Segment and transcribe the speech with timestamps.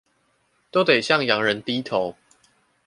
[0.71, 2.15] 都得向洋人低頭